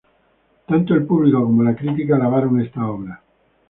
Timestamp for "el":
0.95-1.05